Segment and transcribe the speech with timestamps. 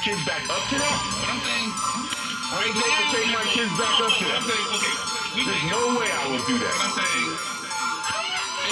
[0.00, 0.98] kids back up to that.
[1.20, 1.68] But I'm saying,
[2.56, 4.48] I ain't going to take my kids back up to but I'm that.
[4.48, 4.94] saying, okay,
[5.36, 6.76] we There's no way I will do but that.
[6.80, 7.28] I'm saying,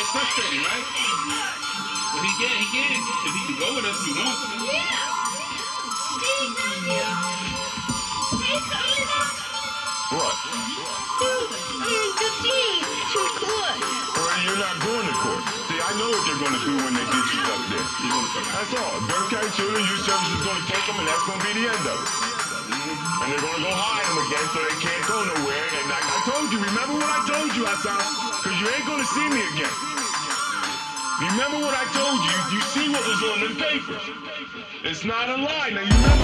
[0.01, 0.87] it's frustrating, right?
[2.01, 4.41] But he can, he can, because he can go with us if he wants.
[4.41, 4.57] to.
[10.17, 10.78] What?
[15.99, 17.87] Know what they're to do when they get you up there.
[18.55, 19.03] That's all.
[19.11, 21.85] Burke County Children's Youth Service is to take them, and that's to be the end
[21.91, 22.11] of it.
[23.19, 25.69] And they're to go hide them again so they can't go nowhere.
[25.75, 27.99] And like I told you, remember what I told you, Hassan?
[28.41, 29.75] Because you ain't to see me again.
[31.19, 32.37] Remember what I told you.
[32.55, 34.05] You see what was on them papers.
[34.87, 35.75] It's not a lie.
[35.75, 36.18] Now, you remember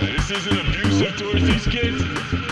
[0.00, 2.45] this isn't abusive towards these kids.